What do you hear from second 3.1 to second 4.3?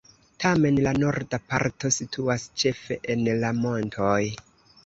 en la montoj.